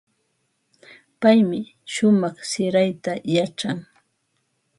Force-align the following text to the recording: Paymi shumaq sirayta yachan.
Paymi 1.21 1.59
shumaq 1.93 2.37
sirayta 2.51 3.11
yachan. 3.35 3.77